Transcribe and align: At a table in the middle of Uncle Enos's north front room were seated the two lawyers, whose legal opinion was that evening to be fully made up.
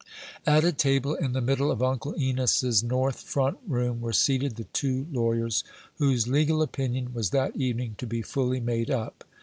At 0.47 0.63
a 0.65 0.71
table 0.71 1.13
in 1.13 1.33
the 1.33 1.41
middle 1.41 1.69
of 1.69 1.83
Uncle 1.83 2.15
Enos's 2.17 2.81
north 2.81 3.19
front 3.21 3.59
room 3.67 4.01
were 4.01 4.13
seated 4.13 4.55
the 4.55 4.63
two 4.63 5.05
lawyers, 5.11 5.63
whose 5.99 6.27
legal 6.27 6.63
opinion 6.63 7.13
was 7.13 7.29
that 7.29 7.55
evening 7.55 7.93
to 7.99 8.07
be 8.07 8.23
fully 8.23 8.59
made 8.59 8.89
up. 8.89 9.23